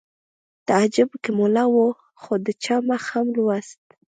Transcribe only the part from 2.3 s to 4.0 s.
د چا مخ هم لوست